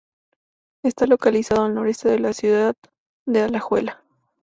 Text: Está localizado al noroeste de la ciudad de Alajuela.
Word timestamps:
Está 0.83 1.05
localizado 1.05 1.63
al 1.63 1.75
noroeste 1.75 2.09
de 2.09 2.17
la 2.17 2.33
ciudad 2.33 2.73
de 3.27 3.43
Alajuela. 3.43 4.01